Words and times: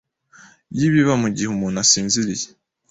y’ibiba 0.77 1.13
mu 1.21 1.27
gihe 1.35 1.47
umuntu 1.51 1.77
asinziriye. 1.83 2.45